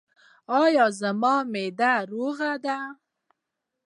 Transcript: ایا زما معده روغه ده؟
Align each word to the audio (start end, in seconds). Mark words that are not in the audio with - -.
ایا 0.61 0.85
زما 1.01 1.35
معده 1.53 1.93
روغه 2.11 2.51
ده؟ 2.65 2.77